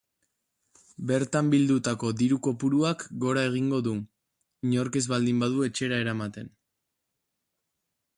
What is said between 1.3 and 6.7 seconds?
bildutako diru-kopuruak gora egingo du, inork ez baldin badu etxera eramaten.